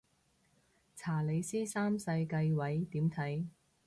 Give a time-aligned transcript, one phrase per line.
[0.95, 3.45] 查理斯三世繼位點睇